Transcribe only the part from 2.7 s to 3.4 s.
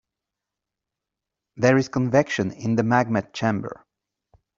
the magma